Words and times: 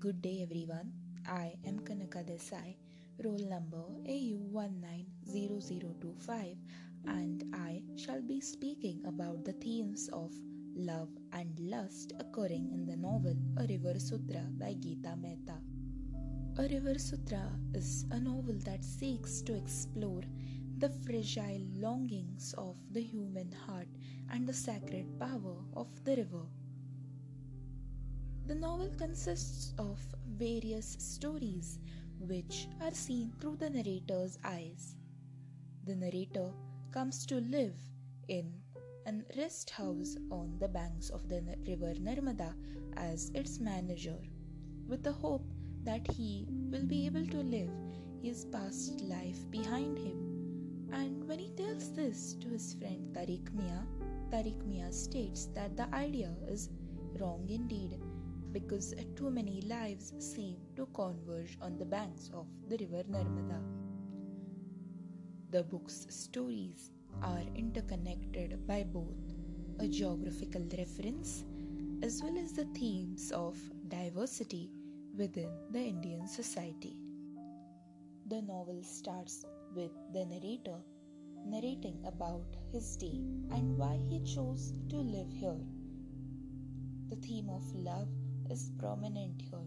Good 0.00 0.22
day, 0.22 0.40
everyone. 0.42 0.90
I 1.28 1.52
am 1.66 1.80
Kanaka 1.80 2.24
Desai, 2.24 2.76
roll 3.22 3.36
number 3.36 3.84
AU190025, 4.08 6.56
and 7.06 7.44
I 7.52 7.82
shall 7.96 8.22
be 8.22 8.40
speaking 8.40 9.02
about 9.04 9.44
the 9.44 9.52
themes 9.52 10.08
of 10.10 10.32
love 10.74 11.10
and 11.34 11.60
lust 11.60 12.14
occurring 12.18 12.70
in 12.72 12.86
the 12.86 12.96
novel 12.96 13.36
A 13.58 13.66
River 13.66 13.98
Sutra 13.98 14.46
by 14.58 14.72
Gita 14.80 15.14
Mehta. 15.14 15.60
A 16.56 16.68
River 16.68 16.98
Sutra 16.98 17.52
is 17.74 18.06
a 18.12 18.18
novel 18.18 18.56
that 18.64 18.82
seeks 18.82 19.42
to 19.42 19.54
explore 19.54 20.22
the 20.78 20.88
fragile 21.04 21.66
longings 21.76 22.54
of 22.56 22.76
the 22.92 23.02
human 23.02 23.52
heart 23.52 23.88
and 24.30 24.46
the 24.46 24.54
sacred 24.54 25.20
power 25.20 25.56
of 25.76 26.02
the 26.04 26.16
river. 26.16 26.46
The 28.46 28.54
novel 28.54 28.90
consists 28.98 29.72
of 29.78 29.98
various 30.26 30.96
stories 30.98 31.78
which 32.18 32.68
are 32.80 32.92
seen 32.92 33.32
through 33.40 33.56
the 33.56 33.70
narrator's 33.70 34.38
eyes. 34.44 34.96
The 35.84 35.96
narrator 35.96 36.50
comes 36.90 37.24
to 37.26 37.40
live 37.40 37.76
in 38.28 38.52
an 39.06 39.24
rest 39.36 39.70
house 39.70 40.16
on 40.30 40.56
the 40.58 40.68
banks 40.68 41.10
of 41.10 41.28
the 41.28 41.42
river 41.66 41.94
Narmada 41.94 42.54
as 42.96 43.30
its 43.34 43.58
manager, 43.58 44.18
with 44.86 45.02
the 45.02 45.12
hope 45.12 45.46
that 45.84 46.08
he 46.10 46.46
will 46.70 46.86
be 46.86 47.06
able 47.06 47.26
to 47.26 47.38
live 47.38 47.70
his 48.22 48.44
past 48.46 49.00
life 49.02 49.50
behind 49.50 49.98
him 49.98 50.32
and 50.92 51.26
when 51.26 51.38
he 51.38 51.50
tells 51.56 51.92
this 51.92 52.34
to 52.34 52.48
his 52.48 52.74
friend 52.74 53.14
Tariq 53.14 53.52
Mia, 53.54 53.86
Tariq 54.30 54.64
Mia 54.66 54.92
states 54.92 55.46
that 55.54 55.76
the 55.76 55.92
idea 55.94 56.30
is 56.46 56.68
wrong 57.18 57.46
indeed 57.48 57.98
because 58.52 58.94
too 59.16 59.30
many 59.30 59.62
lives 59.62 60.12
seem 60.18 60.56
to 60.76 60.86
converge 60.94 61.56
on 61.60 61.78
the 61.78 61.84
banks 61.84 62.30
of 62.34 62.46
the 62.68 62.76
river 62.76 63.02
Narmada. 63.10 63.60
The 65.50 65.62
book's 65.62 66.06
stories 66.10 66.90
are 67.22 67.44
interconnected 67.54 68.66
by 68.66 68.84
both 68.84 69.34
a 69.78 69.88
geographical 69.88 70.66
reference 70.76 71.44
as 72.02 72.22
well 72.22 72.36
as 72.38 72.52
the 72.52 72.64
themes 72.74 73.30
of 73.32 73.56
diversity 73.88 74.70
within 75.16 75.50
the 75.70 75.80
Indian 75.80 76.26
society. 76.26 76.96
The 78.28 78.42
novel 78.42 78.82
starts 78.82 79.44
with 79.74 79.92
the 80.12 80.24
narrator 80.26 80.80
narrating 81.46 81.98
about 82.06 82.46
his 82.72 82.96
day 82.96 83.20
and 83.50 83.76
why 83.76 83.98
he 84.08 84.20
chose 84.20 84.72
to 84.88 84.96
live 84.96 85.30
here. 85.32 85.60
The 87.10 87.16
theme 87.16 87.50
of 87.50 87.62
love 87.74 88.08
is 88.52 88.70
prominent 88.78 89.40
here 89.40 89.66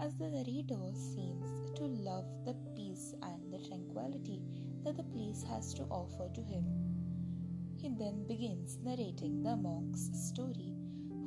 as 0.00 0.14
the 0.16 0.28
narrator 0.30 0.92
seems 0.94 1.48
to 1.74 1.82
love 1.82 2.26
the 2.44 2.54
peace 2.76 3.12
and 3.22 3.52
the 3.52 3.58
tranquility 3.66 4.40
that 4.84 4.96
the 4.96 5.02
place 5.02 5.42
has 5.42 5.74
to 5.74 5.82
offer 5.90 6.30
to 6.32 6.40
him. 6.40 6.64
He 7.76 7.88
then 7.88 8.24
begins 8.28 8.78
narrating 8.84 9.42
the 9.42 9.56
monk's 9.56 10.10
story, 10.12 10.76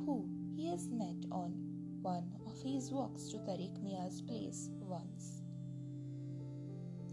who 0.06 0.26
he 0.56 0.66
has 0.70 0.88
met 0.88 1.26
on 1.30 1.52
one 2.00 2.32
of 2.46 2.62
his 2.62 2.90
walks 2.90 3.28
to 3.28 3.36
Tariq 3.36 3.82
Mia's 3.82 4.22
place 4.22 4.70
once. 4.80 5.42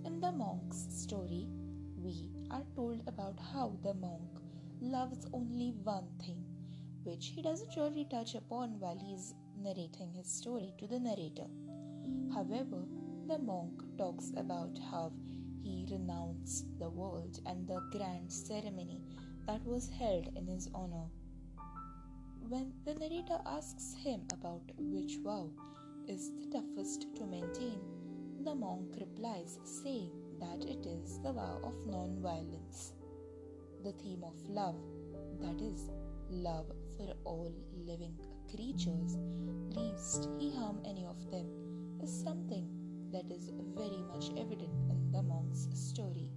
In 0.06 0.22
the 0.22 0.32
monk's 0.32 0.88
story, 0.90 1.50
we 1.98 2.30
are 2.50 2.64
told 2.76 3.02
about 3.08 3.38
how 3.54 3.78
the 3.84 3.94
monk 3.96 4.40
loves 4.80 5.28
only 5.34 5.74
one 5.84 6.08
thing, 6.26 6.46
which 7.04 7.34
he 7.36 7.42
doesn't 7.42 7.76
really 7.76 8.08
touch 8.10 8.36
upon 8.36 8.80
while 8.80 8.98
he's 8.98 9.34
narrating 9.64 10.12
his 10.14 10.28
story 10.28 10.74
to 10.80 10.88
the 10.88 11.00
narrator. 11.00 11.48
However, 12.34 12.84
the 13.28 13.38
monk 13.38 13.82
talks 13.98 14.32
about 14.36 14.78
how 14.90 15.12
he 15.64 15.88
renounced 15.92 16.66
the 16.80 16.90
world 16.90 17.40
and 17.46 17.68
the 17.68 17.80
grand 17.92 18.32
ceremony 18.32 19.02
that 19.48 19.64
was 19.66 19.90
held 19.90 20.28
in 20.36 20.48
his 20.48 20.70
honor. 20.74 21.08
When 22.50 22.74
the 22.86 22.96
narrator 22.96 23.40
asks 23.46 23.94
him 23.94 24.22
about 24.34 24.64
which 24.78 25.18
vow 25.24 25.50
is 26.08 26.32
the 26.32 26.48
toughest 26.52 27.08
to 27.16 27.26
maintain, 27.26 27.80
the 28.44 28.56
monk 28.56 28.96
replies 29.00 29.60
saying 29.64 30.12
that 30.40 30.66
it 30.66 30.86
is 30.86 31.20
the 31.20 31.34
vow 31.34 31.60
of 31.64 31.86
non 31.86 32.20
violence. 32.22 32.94
The 33.84 33.94
theme 33.94 34.24
of 34.24 34.50
love, 34.50 34.82
that 35.40 35.62
is, 35.62 35.90
love 36.30 36.72
for 36.98 37.14
all 37.24 37.54
living 37.86 38.18
creatures, 38.56 39.18
least 39.76 40.30
he 40.38 40.52
harm 40.52 40.80
any 40.86 41.06
of 41.06 41.20
them, 41.32 41.48
is 42.04 42.12
something 42.12 42.68
that 43.12 43.32
is 43.32 43.52
very 43.76 44.04
much 44.14 44.30
evident 44.38 44.74
in 44.90 45.12
the 45.12 45.22
monk's 45.22 45.68
story. 45.74 46.30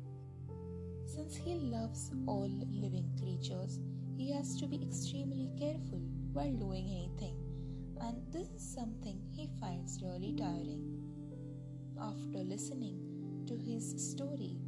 Since 1.06 1.36
he 1.36 1.54
loves 1.54 2.12
all 2.26 2.48
living 2.70 3.10
creatures, 3.18 3.80
he 4.16 4.32
has 4.32 4.56
to 4.60 4.66
be 4.66 4.82
extremely 4.82 5.50
careful 5.58 6.00
while 6.32 6.52
doing 6.52 6.86
anything, 6.86 7.36
and 8.00 8.22
this 8.32 8.48
is 8.48 8.62
something 8.62 9.20
he 9.32 9.48
finds 9.60 10.00
really 10.02 10.34
tiring. 10.36 11.02
After 12.00 12.38
listening 12.38 13.44
to 13.46 13.56
his 13.56 13.94
story, 14.10 14.58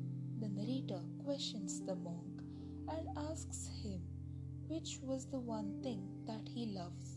the 0.40 0.48
narrator 0.48 1.00
questions 1.24 1.80
the 1.80 1.96
monk 1.96 2.42
and 2.88 3.08
asks 3.16 3.68
him 3.82 4.00
which 4.68 4.98
was 5.02 5.26
the 5.26 5.38
one 5.38 5.80
thing 5.82 6.02
that 6.26 6.48
he 6.52 6.66
loves. 6.66 7.15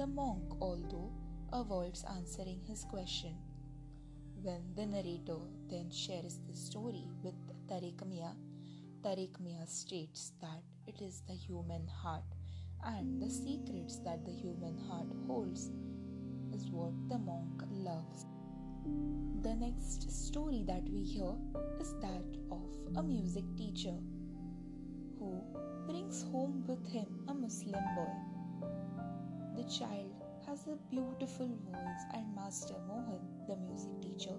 The 0.00 0.06
monk, 0.06 0.56
although, 0.62 1.12
avoids 1.52 2.06
answering 2.16 2.62
his 2.66 2.84
question. 2.84 3.36
When 4.40 4.62
the 4.74 4.86
narrator 4.86 5.36
then 5.68 5.90
shares 5.90 6.38
the 6.48 6.56
story 6.56 7.04
with 7.22 7.34
Tariq 7.68 8.06
Mia, 8.06 8.32
Tariq 9.04 9.36
states 9.68 10.32
that 10.40 10.62
it 10.86 11.02
is 11.02 11.20
the 11.28 11.34
human 11.34 11.86
heart 11.86 12.24
and 12.82 13.20
the 13.20 13.28
secrets 13.28 13.98
that 13.98 14.24
the 14.24 14.32
human 14.32 14.78
heart 14.88 15.12
holds 15.26 15.70
is 16.54 16.70
what 16.70 16.94
the 17.10 17.18
monk 17.18 17.62
loves. 17.70 18.24
The 19.42 19.54
next 19.54 20.10
story 20.10 20.64
that 20.66 20.88
we 20.88 21.02
hear 21.02 21.34
is 21.78 21.92
that 22.00 22.24
of 22.50 22.96
a 22.96 23.02
music 23.02 23.44
teacher 23.58 23.98
who 25.18 25.42
brings 25.86 26.22
home 26.22 26.64
with 26.66 26.90
him 26.90 27.26
a 27.28 27.34
Muslim 27.34 27.84
boy. 27.94 28.30
The 29.56 29.64
child 29.64 30.14
has 30.46 30.66
a 30.66 30.78
beautiful 30.90 31.48
voice, 31.70 32.04
and 32.14 32.34
Master 32.34 32.74
Mohan, 32.86 33.20
the 33.46 33.56
music 33.56 33.90
teacher, 34.00 34.36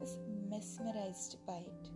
is 0.00 0.16
mesmerized 0.48 1.38
by 1.46 1.58
it. 1.58 1.90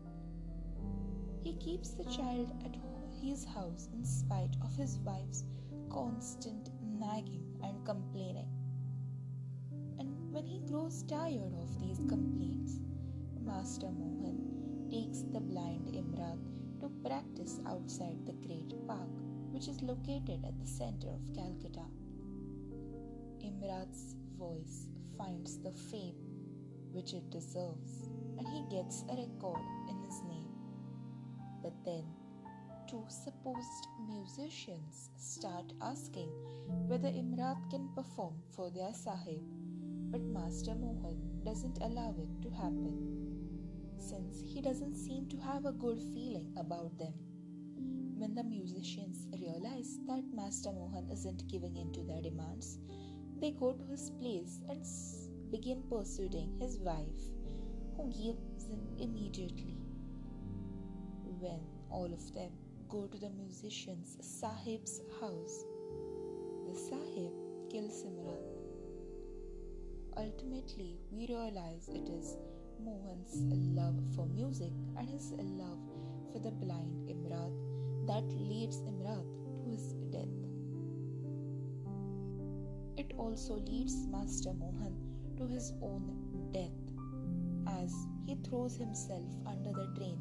He 1.43 1.55
keeps 1.55 1.91
the 1.91 2.05
child 2.05 2.53
at 2.65 2.77
his 3.23 3.45
house 3.45 3.89
in 3.93 4.05
spite 4.05 4.57
of 4.63 4.75
his 4.77 4.99
wife's 4.99 5.45
constant 5.91 6.71
nagging 6.83 7.45
and 7.63 7.85
complaining. 7.87 8.49
And 9.99 10.33
when 10.33 10.47
he 10.47 10.61
grows 10.61 11.03
tired 11.05 11.55
of 11.55 11.81
these 11.81 11.99
complaints, 12.09 12.81
Master 13.41 13.91
Mohan 13.91 14.89
takes 14.91 15.23
the 15.33 15.41
blind 15.41 15.87
Imrat 15.95 16.39
to 16.81 16.89
practice 17.09 17.61
outside 17.67 18.27
the 18.27 18.35
great 18.47 18.75
park, 18.87 19.09
which 19.53 19.69
is 19.69 19.83
located 19.83 20.45
at 20.45 20.59
the 20.59 20.67
center 20.67 21.09
of 21.09 21.35
Calcutta. 21.35 21.87
Imrat's 23.59 24.15
voice 24.39 24.87
finds 25.17 25.59
the 25.59 25.73
fame 25.73 26.15
which 26.93 27.13
it 27.13 27.29
deserves, 27.31 28.09
and 28.39 28.47
he 28.47 28.65
gets 28.71 29.03
a 29.11 29.17
record 29.17 29.63
in 29.91 29.99
his 30.05 30.23
name. 30.23 30.49
But 31.63 31.75
then, 31.85 32.05
two 32.89 33.05
supposed 33.09 33.89
musicians 34.09 35.11
start 35.17 35.73
asking 35.83 36.29
whether 36.87 37.09
Imrat 37.09 37.71
can 37.71 37.89
perform 37.95 38.34
for 38.55 38.71
their 38.71 38.95
Sahib 38.95 39.43
but 40.11 40.22
Master 40.22 40.75
Mohan 40.75 41.21
doesn't 41.45 41.78
allow 41.83 42.15
it 42.19 42.43
to 42.43 42.51
happen, 42.51 42.97
since 43.99 44.41
he 44.41 44.63
doesn't 44.63 44.97
seem 44.97 45.28
to 45.28 45.37
have 45.37 45.66
a 45.66 45.72
good 45.72 45.99
feeling 45.99 46.54
about 46.57 46.97
them. 46.99 47.13
When 48.16 48.34
the 48.34 48.43
musicians 48.43 49.27
realize 49.39 49.99
that 50.07 50.25
Master 50.34 50.72
Mohan 50.72 51.11
isn't 51.13 51.47
giving 51.49 51.77
in 51.77 51.93
to 51.93 52.03
their 52.04 52.22
demands, 52.22 52.78
they 53.41 53.53
go 53.53 53.73
to 53.73 53.85
his 53.85 54.11
place 54.21 54.61
and 54.69 54.85
begin 55.51 55.83
pursuing 55.91 56.57
his 56.61 56.79
wife, 56.79 57.23
who 57.97 58.09
gives 58.09 58.67
in 58.67 58.81
immediately. 58.99 59.77
When 61.41 61.61
all 61.91 62.13
of 62.13 62.35
them 62.35 62.51
go 62.89 63.07
to 63.07 63.19
the 63.19 63.31
musician's 63.31 64.17
Sahib's 64.21 65.01
house, 65.21 65.65
the 66.67 66.75
Sahib 66.75 67.33
kills 67.71 68.05
Imrat 68.05 68.59
ultimately 70.19 70.99
we 71.13 71.27
realize 71.29 71.89
it 71.89 72.09
is 72.11 72.37
Mohan's 72.85 73.35
love 73.79 73.95
for 74.17 74.27
music 74.27 74.73
and 74.97 75.09
his 75.09 75.33
love 75.39 75.79
for 76.33 76.41
the 76.41 76.51
blind 76.51 77.09
Imrat 77.09 77.55
that 78.09 78.27
leads 78.37 78.79
Imrat 78.79 79.27
to 79.65 79.71
his 79.71 79.95
death. 80.11 80.47
Also 83.18 83.54
leads 83.54 84.06
Master 84.06 84.53
Mohan 84.53 84.97
to 85.36 85.47
his 85.47 85.72
own 85.82 86.50
death 86.53 86.70
as 87.82 87.92
he 88.26 88.36
throws 88.36 88.76
himself 88.76 89.26
under 89.47 89.72
the 89.72 89.92
train 89.97 90.18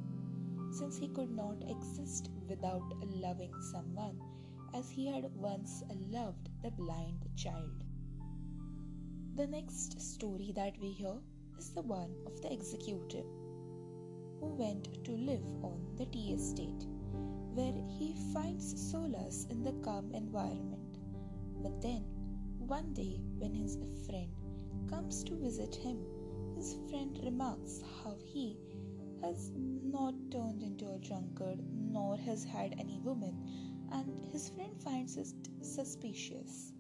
since 0.72 0.98
he 0.98 1.08
could 1.08 1.32
not 1.32 1.64
exist 1.70 2.30
without 2.48 2.84
loving 3.06 3.54
someone 3.72 4.20
as 4.74 4.90
he 4.90 5.08
had 5.08 5.30
once 5.36 5.84
loved 6.10 6.50
the 6.62 6.72
blind 6.72 7.26
child. 7.36 7.84
The 9.36 9.48
next 9.48 10.02
story 10.02 10.52
that 10.56 10.80
we 10.82 10.92
hear 10.92 11.16
is 11.58 11.70
the 11.72 11.82
one 11.82 12.14
of 12.26 12.42
the 12.42 12.52
executive 12.52 13.26
who 14.40 14.56
went 14.56 15.04
to 15.06 15.12
live 15.12 15.46
on 15.64 15.96
the 15.96 16.06
tea 16.06 16.34
estate 16.34 16.86
where 17.54 17.74
he 17.98 18.16
finds 18.34 18.92
solace 18.92 19.48
in 19.50 19.64
the 19.64 19.74
calm 19.84 20.12
environment. 20.14 21.00
But 21.64 21.82
then, 21.82 22.06
one 22.68 22.94
day, 22.94 23.22
when 23.38 23.54
his 23.54 23.78
friend 24.06 24.30
comes 24.90 25.24
to 25.24 25.36
visit 25.36 25.74
him, 25.74 26.06
his 26.54 26.76
friend 26.90 27.18
remarks 27.24 27.82
how 28.04 28.18
he 28.26 28.58
has 29.22 29.52
not 29.56 30.14
turned 30.30 30.62
into 30.62 30.92
a 30.92 31.00
drunkard 31.00 31.64
nor 31.74 32.18
has 32.18 32.44
had 32.44 32.76
any 32.78 33.00
woman, 33.00 33.36
and 33.94 34.26
his 34.34 34.50
friend 34.50 34.76
finds 34.84 35.16
it 35.16 35.34
suspicious. 35.62 36.74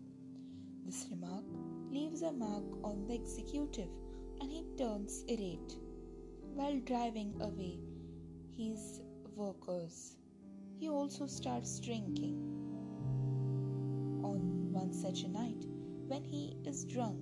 This 0.86 1.08
remark 1.10 1.46
leaves 1.90 2.22
a 2.22 2.34
mark 2.34 2.66
on 2.84 3.06
the 3.08 3.16
executive 3.16 3.90
and 4.42 4.52
he 4.52 4.66
turns 4.78 5.24
irate. 5.30 5.78
While 6.54 6.80
driving 6.82 7.34
away 7.40 7.80
his 8.58 9.00
workers, 9.36 10.18
he 10.80 10.90
also 10.90 11.28
starts 11.28 11.80
drinking. 11.80 12.36
On 14.24 14.74
one 14.74 14.92
such 14.92 15.24
a 15.24 15.30
night, 15.30 15.66
when 16.08 16.24
he 16.24 16.56
is 16.66 16.86
drunk, 16.86 17.20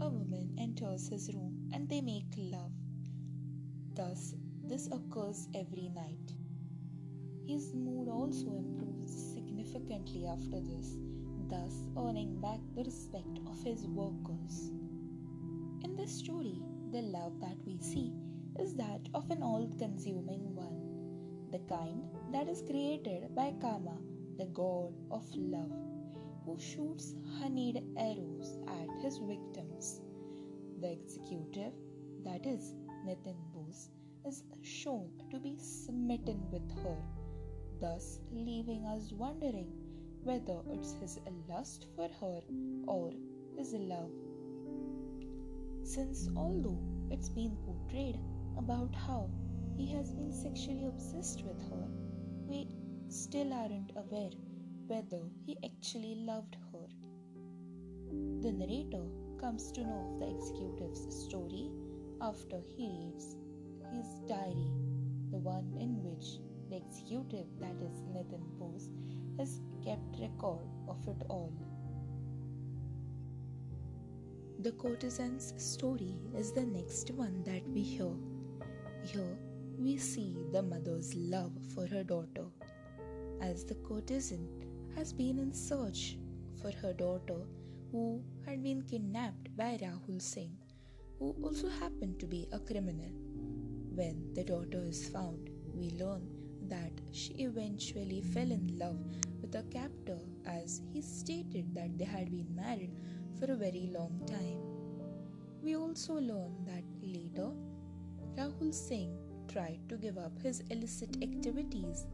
a 0.00 0.08
woman 0.08 0.56
enters 0.58 1.08
his 1.08 1.30
room 1.34 1.68
and 1.72 1.88
they 1.88 2.00
make 2.00 2.24
love. 2.36 2.72
Thus, 3.94 4.34
this 4.62 4.86
occurs 4.86 5.46
every 5.54 5.90
night. 5.94 6.32
His 7.46 7.74
mood 7.74 8.08
also 8.08 8.54
improves 8.56 9.12
significantly 9.34 10.26
after 10.26 10.58
this, 10.60 10.96
thus 11.48 11.86
earning 11.98 12.40
back 12.40 12.60
the 12.74 12.84
respect 12.84 13.40
of 13.46 13.62
his 13.62 13.86
workers. 13.86 14.72
In 15.84 15.94
this 15.94 16.10
story, 16.10 16.62
the 16.92 17.02
love 17.02 17.38
that 17.40 17.58
we 17.66 17.78
see 17.78 18.14
is 18.58 18.74
that 18.76 19.06
of 19.12 19.30
an 19.30 19.42
all 19.42 19.70
consuming 19.78 20.54
one, 20.54 21.50
the 21.50 21.58
kind 21.68 22.08
that 22.32 22.48
is 22.48 22.62
created 22.62 23.34
by 23.34 23.52
Kama, 23.60 23.98
the 24.38 24.46
god 24.46 24.94
of 25.10 25.24
love, 25.36 25.83
who 26.44 26.58
shoots 26.58 27.14
honeyed 27.38 27.82
arrows 27.96 28.58
at 28.68 29.02
his 29.02 29.18
victims. 29.18 30.00
The 30.80 30.92
executive, 30.92 31.72
that 32.24 32.44
is 32.46 32.74
Nitin 33.06 33.36
Bose, 33.52 33.88
is 34.26 34.44
shown 34.62 35.10
to 35.30 35.38
be 35.38 35.56
smitten 35.58 36.42
with 36.50 36.70
her, 36.82 36.96
thus 37.80 38.20
leaving 38.30 38.84
us 38.84 39.12
wondering 39.12 39.72
whether 40.22 40.60
it's 40.70 40.92
his 40.92 41.18
lust 41.48 41.86
for 41.96 42.08
her 42.20 42.40
or 42.86 43.12
his 43.56 43.74
love. 43.74 44.10
Since 45.82 46.28
although 46.36 46.80
it's 47.10 47.28
been 47.28 47.56
portrayed 47.64 48.18
about 48.56 48.94
how 48.94 49.30
he 49.76 49.86
has 49.92 50.12
been 50.12 50.32
sexually 50.32 50.86
obsessed 50.86 51.42
with 51.44 51.60
her, 51.70 51.88
we 52.46 52.68
still 53.08 53.52
aren't 53.52 53.92
aware 53.96 54.30
whether 54.86 55.22
he 55.46 55.56
actually 55.64 56.14
loved 56.26 56.56
her. 56.72 56.86
The 58.40 58.52
narrator 58.52 59.04
comes 59.40 59.72
to 59.72 59.82
know 59.82 60.12
of 60.12 60.20
the 60.20 60.28
executive's 60.36 61.24
story 61.24 61.70
after 62.20 62.60
he 62.76 62.88
reads 62.88 63.36
his 63.92 64.06
diary, 64.28 64.72
the 65.30 65.38
one 65.38 65.76
in 65.78 66.02
which 66.02 66.40
the 66.70 66.76
executive, 66.76 67.46
that 67.60 67.76
is 67.82 68.02
Nitin 68.12 68.42
Bose, 68.58 68.88
has 69.38 69.60
kept 69.84 70.20
record 70.20 70.66
of 70.88 71.06
it 71.08 71.22
all. 71.28 71.52
The 74.60 74.72
courtesan's 74.72 75.52
story 75.56 76.16
is 76.36 76.52
the 76.52 76.64
next 76.64 77.10
one 77.10 77.42
that 77.44 77.68
we 77.68 77.82
hear. 77.82 78.12
Here 79.04 79.36
we 79.78 79.98
see 79.98 80.36
the 80.52 80.62
mother's 80.62 81.14
love 81.14 81.52
for 81.74 81.86
her 81.86 82.04
daughter, 82.04 82.46
as 83.42 83.64
the 83.64 83.74
courtesan 83.74 84.48
has 84.96 85.12
been 85.12 85.38
in 85.38 85.52
search 85.52 86.16
for 86.60 86.70
her 86.82 86.92
daughter 86.92 87.40
who 87.90 88.22
had 88.46 88.62
been 88.62 88.82
kidnapped 88.82 89.56
by 89.56 89.78
Rahul 89.80 90.20
Singh, 90.20 90.56
who 91.18 91.34
also 91.42 91.68
happened 91.68 92.18
to 92.20 92.26
be 92.26 92.48
a 92.52 92.58
criminal. 92.58 93.10
When 93.94 94.32
the 94.34 94.44
daughter 94.44 94.82
is 94.84 95.08
found, 95.08 95.50
we 95.74 95.90
learn 95.90 96.28
that 96.68 96.92
she 97.12 97.34
eventually 97.34 98.22
fell 98.22 98.50
in 98.50 98.78
love 98.78 98.98
with 99.40 99.54
a 99.54 99.62
captor 99.64 100.18
as 100.46 100.82
he 100.92 101.02
stated 101.02 101.74
that 101.74 101.98
they 101.98 102.04
had 102.04 102.30
been 102.30 102.54
married 102.54 102.96
for 103.38 103.52
a 103.52 103.56
very 103.56 103.90
long 103.92 104.20
time. 104.26 104.60
We 105.62 105.76
also 105.76 106.14
learn 106.14 106.64
that 106.66 106.84
later 107.02 107.50
Rahul 108.36 108.74
Singh 108.74 109.16
tried 109.48 109.80
to 109.88 109.96
give 109.96 110.18
up 110.18 110.38
his 110.42 110.60
illicit 110.70 111.22
activities 111.22 112.06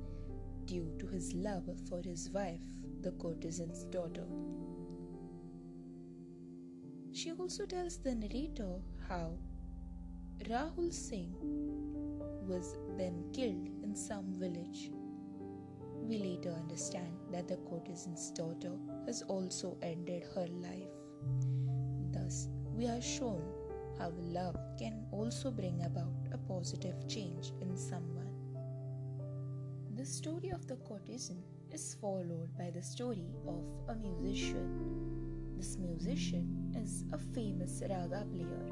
due 0.71 0.95
to 1.01 1.07
his 1.09 1.35
love 1.35 1.65
for 1.89 2.01
his 2.01 2.31
wife, 2.31 2.61
the 3.03 3.11
courtesan's 3.13 3.83
daughter. 3.87 4.25
She 7.13 7.33
also 7.33 7.67
tells 7.67 7.99
the 7.99 8.15
narrator 8.15 8.77
how 9.09 9.33
Rahul 10.49 10.93
Singh 10.93 11.35
was 12.47 12.77
then 12.97 13.25
killed 13.33 13.69
in 13.83 13.97
some 13.97 14.39
village. 14.39 14.93
We 15.97 16.19
later 16.19 16.53
understand 16.53 17.17
that 17.33 17.49
the 17.49 17.57
courtesan's 17.57 18.31
daughter 18.31 18.77
has 19.07 19.23
also 19.23 19.77
ended 19.83 20.23
her 20.37 20.47
life. 20.47 20.95
Thus, 22.13 22.47
we 22.73 22.87
are 22.87 23.03
shown 23.03 23.43
how 23.99 24.13
love 24.21 24.57
can 24.79 25.05
also 25.11 25.51
bring 25.51 25.83
about 25.83 26.15
a 26.33 26.39
positive 26.39 27.09
change 27.09 27.53
in 27.61 27.77
someone. 27.77 28.30
The 30.01 30.07
story 30.07 30.49
of 30.49 30.67
the 30.67 30.77
courtesan 30.77 31.43
is 31.71 31.95
followed 32.01 32.57
by 32.57 32.71
the 32.71 32.83
story 32.83 33.35
of 33.47 33.63
a 33.87 33.95
musician. 33.97 35.55
This 35.59 35.77
musician 35.77 36.73
is 36.75 37.05
a 37.13 37.19
famous 37.19 37.83
raga 37.87 38.25
player 38.33 38.65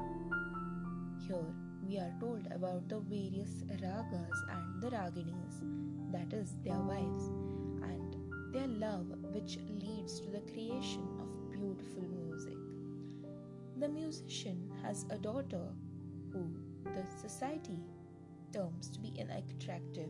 here 1.29 1.53
we 1.87 1.99
are 1.99 2.11
told 2.19 2.47
about 2.51 2.89
the 2.89 2.99
various 3.01 3.61
ragas 3.83 4.39
and 4.49 4.81
the 4.81 4.89
raginis, 4.89 5.61
that 6.11 6.33
is, 6.33 6.55
their 6.63 6.79
wives, 6.79 7.27
and 7.83 8.15
their 8.51 8.67
love 8.67 9.05
which 9.31 9.59
leads 9.79 10.19
to 10.21 10.31
the 10.31 10.41
creation 10.51 11.07
of 11.21 11.51
beautiful 11.51 12.01
music. 12.01 12.57
The 13.77 13.89
musician 13.89 14.71
has 14.81 15.05
a 15.11 15.19
daughter 15.19 15.67
who 16.33 16.49
the 16.85 17.05
society 17.21 17.77
terms 18.51 18.89
to 18.89 18.99
be 18.99 19.13
unattractive, 19.21 20.09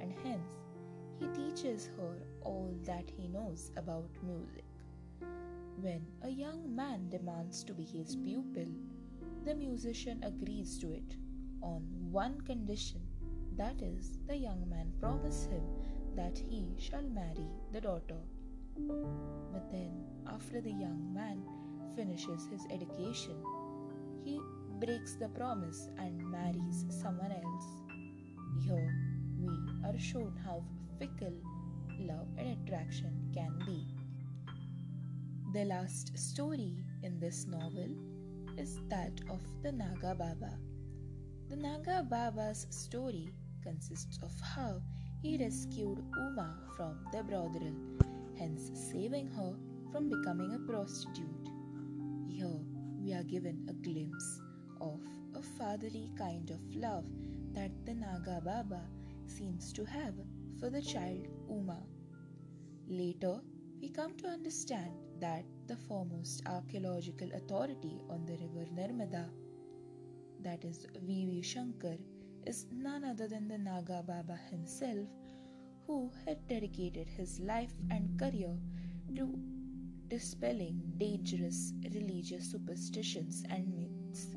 and 0.00 0.12
hence 0.24 0.52
he 1.18 1.26
teaches 1.28 1.88
her 1.96 2.22
all 2.42 2.74
that 2.84 3.10
he 3.16 3.28
knows 3.28 3.70
about 3.76 4.10
music. 4.22 4.64
When 5.80 6.06
a 6.22 6.28
young 6.28 6.74
man 6.74 7.08
demands 7.08 7.64
to 7.64 7.74
be 7.74 7.84
his 7.84 8.16
pupil, 8.16 8.66
the 9.44 9.54
musician 9.54 10.22
agrees 10.22 10.78
to 10.78 10.92
it 10.92 11.16
on 11.62 11.82
one 12.10 12.40
condition 12.42 13.00
that 13.60 13.82
is, 13.82 14.16
the 14.26 14.36
young 14.36 14.66
man 14.70 14.90
promises 15.00 15.44
him 15.44 15.62
that 16.16 16.38
he 16.48 16.64
shall 16.78 17.02
marry 17.02 17.46
the 17.72 17.80
daughter. 17.82 18.16
But 19.52 19.70
then, 19.70 20.04
after 20.26 20.62
the 20.62 20.70
young 20.70 21.12
man 21.12 21.42
finishes 21.94 22.48
his 22.50 22.64
education, 22.70 23.36
he 24.24 24.40
breaks 24.80 25.16
the 25.16 25.28
promise 25.28 25.90
and 25.98 26.16
marries 26.30 26.86
someone 26.88 27.32
else. 27.32 27.66
Here, 28.64 28.94
we 29.40 29.88
are 29.88 29.98
shown 29.98 30.38
how 30.44 30.62
fickle 30.98 31.34
love 31.98 32.28
and 32.38 32.56
attraction 32.58 33.12
can 33.34 33.58
be. 33.66 33.86
The 35.52 35.64
last 35.64 36.16
story 36.18 36.76
in 37.02 37.18
this 37.18 37.46
novel 37.46 37.88
is 38.56 38.78
that 38.88 39.20
of 39.30 39.40
the 39.62 39.72
Naga 39.72 40.14
Baba. 40.14 40.58
The 41.48 41.56
Naga 41.56 42.06
Baba's 42.08 42.66
story 42.70 43.30
consists 43.62 44.18
of 44.22 44.32
how 44.40 44.80
he 45.22 45.36
rescued 45.38 46.04
Uma 46.16 46.56
from 46.76 46.98
the 47.12 47.22
brothel, 47.22 47.74
hence 48.38 48.70
saving 48.92 49.28
her 49.28 49.54
from 49.92 50.08
becoming 50.08 50.54
a 50.54 50.70
prostitute. 50.70 51.48
Here 52.28 52.60
we 53.02 53.12
are 53.12 53.24
given 53.24 53.66
a 53.68 53.72
glimpse 53.72 54.40
of 54.80 55.00
a 55.34 55.42
fatherly 55.42 56.10
kind 56.16 56.50
of 56.50 56.60
love 56.74 57.04
that 57.52 57.70
the 57.84 57.94
Naga 57.94 58.40
Baba 58.44 58.82
seems 59.30 59.72
to 59.72 59.84
have 59.84 60.14
for 60.58 60.70
the 60.70 60.82
child 60.82 61.26
Uma. 61.48 61.78
Later, 62.88 63.40
we 63.80 63.88
come 63.88 64.14
to 64.16 64.26
understand 64.26 64.92
that 65.20 65.44
the 65.68 65.76
foremost 65.76 66.42
archaeological 66.46 67.30
authority 67.32 68.02
on 68.08 68.26
the 68.26 68.36
river 68.38 68.66
Narmada, 68.74 69.28
that 70.42 70.64
is 70.64 70.86
V.V. 71.02 71.42
Shankar, 71.42 71.96
is 72.46 72.66
none 72.72 73.04
other 73.04 73.28
than 73.28 73.46
the 73.48 73.58
Naga 73.58 74.02
Baba 74.06 74.38
himself, 74.50 75.08
who 75.86 76.10
had 76.26 76.46
dedicated 76.48 77.06
his 77.08 77.38
life 77.40 77.72
and 77.90 78.18
career 78.18 78.56
to 79.16 79.38
dispelling 80.08 80.82
dangerous 80.98 81.72
religious 81.94 82.50
superstitions 82.50 83.44
and 83.48 83.72
myths. 83.78 84.28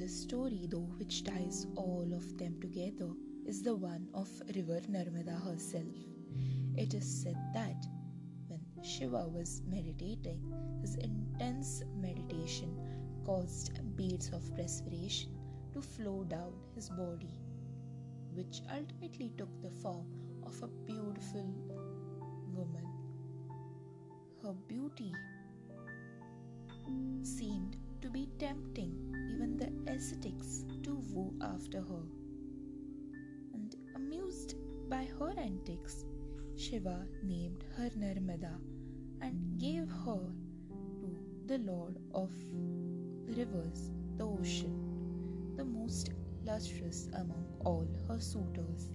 The 0.00 0.08
story, 0.08 0.66
though, 0.66 0.88
which 0.96 1.24
ties 1.24 1.66
all 1.76 2.08
of 2.14 2.38
them 2.38 2.58
together, 2.58 3.10
is 3.44 3.62
the 3.62 3.74
one 3.74 4.08
of 4.14 4.30
River 4.56 4.80
Narmada 4.88 5.38
herself. 5.44 5.94
It 6.74 6.94
is 6.94 7.04
said 7.04 7.36
that 7.52 7.84
when 8.48 8.60
Shiva 8.82 9.28
was 9.28 9.60
meditating, 9.66 10.40
his 10.80 10.94
intense 10.94 11.82
meditation 11.94 12.74
caused 13.26 13.78
beads 13.94 14.30
of 14.30 14.56
perspiration 14.56 15.38
to 15.74 15.82
flow 15.82 16.24
down 16.24 16.54
his 16.74 16.88
body, 16.88 17.34
which 18.32 18.62
ultimately 18.74 19.34
took 19.36 19.60
the 19.60 19.70
form 19.82 20.06
of 20.44 20.62
a 20.62 20.68
beautiful 20.86 21.44
woman. 22.54 22.88
Her 24.42 24.54
beauty 24.66 25.12
seemed 27.22 27.76
to 28.02 28.10
be 28.10 28.28
tempting 28.38 28.92
even 29.34 29.56
the 29.56 29.92
ascetics 29.92 30.64
to 30.82 30.96
woo 31.12 31.34
after 31.40 31.80
her. 31.80 32.02
And 33.52 33.74
amused 33.94 34.54
by 34.88 35.06
her 35.18 35.32
antics, 35.38 36.04
Shiva 36.56 37.06
named 37.22 37.64
her 37.76 37.90
Narmada 37.90 38.58
and 39.20 39.58
gave 39.58 39.88
her 40.04 40.32
to 41.00 41.16
the 41.46 41.58
Lord 41.58 41.98
of 42.14 42.30
the 43.26 43.34
rivers, 43.34 43.90
the 44.16 44.26
ocean, 44.26 45.54
the 45.56 45.64
most 45.64 46.10
lustrous 46.44 47.08
among 47.14 47.46
all 47.64 47.86
her 48.08 48.20
suitors. 48.20 48.90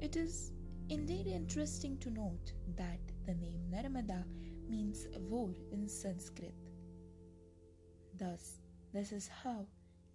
It 0.00 0.16
is 0.16 0.52
indeed 0.88 1.26
interesting 1.26 1.98
to 1.98 2.10
note 2.10 2.52
that 2.76 3.00
the 3.26 3.34
name 3.34 3.60
Narmada 3.72 4.24
means 4.68 5.06
war 5.30 5.50
in 5.72 5.88
Sanskrit. 5.88 6.54
Thus, 8.18 8.60
this 8.92 9.10
is 9.10 9.28
how 9.42 9.66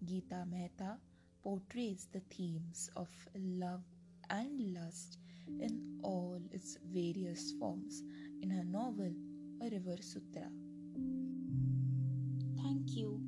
Gita 0.05 0.45
Mehta 0.49 0.97
portrays 1.43 2.07
the 2.13 2.21
themes 2.21 2.89
of 2.95 3.09
love 3.35 3.83
and 4.29 4.73
lust 4.73 5.17
in 5.59 5.99
all 6.01 6.39
its 6.51 6.77
various 6.93 7.51
forms 7.59 8.03
in 8.41 8.49
her 8.49 8.63
novel 8.63 9.11
A 9.61 9.69
River 9.69 9.97
Sutra. 10.01 10.49
Thank 12.55 12.95
you. 12.95 13.21